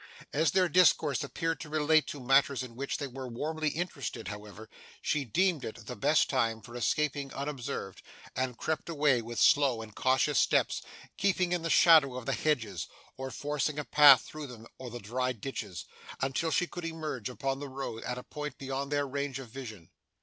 As 0.33 0.49
their 0.49 0.67
discourse 0.67 1.23
appeared 1.23 1.59
to 1.59 1.69
relate 1.69 2.07
to 2.07 2.19
matters 2.19 2.63
in 2.63 2.75
which 2.75 2.97
they 2.97 3.05
were 3.05 3.27
warmly 3.27 3.69
interested, 3.69 4.29
however, 4.29 4.67
she 4.99 5.25
deemed 5.25 5.63
it 5.63 5.85
the 5.85 5.95
best 5.95 6.27
time 6.27 6.59
for 6.59 6.75
escaping 6.75 7.31
unobserved; 7.35 8.01
and 8.35 8.57
crept 8.57 8.89
away 8.89 9.21
with 9.21 9.37
slow 9.39 9.79
and 9.83 9.93
cautious 9.93 10.39
steps, 10.39 10.81
keeping 11.17 11.51
in 11.51 11.61
the 11.61 11.69
shadow 11.69 12.15
of 12.17 12.25
the 12.25 12.33
hedges, 12.33 12.87
or 13.15 13.29
forcing 13.29 13.77
a 13.77 13.85
path 13.85 14.21
through 14.23 14.47
them 14.47 14.65
or 14.79 14.89
the 14.89 14.97
dry 14.97 15.33
ditches, 15.33 15.85
until 16.19 16.49
she 16.49 16.65
could 16.65 16.83
emerge 16.83 17.29
upon 17.29 17.59
the 17.59 17.69
road 17.69 18.01
at 18.03 18.17
a 18.17 18.23
point 18.23 18.57
beyond 18.57 18.91
their 18.91 19.07
range 19.07 19.37
of 19.37 19.49
vision. 19.49 19.91